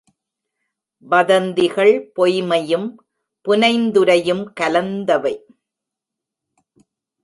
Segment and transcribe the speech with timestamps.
[1.11, 2.89] வதந்திகள்.பொய்மையும்
[3.47, 5.35] புனைந்துரையும் கலந்தவை.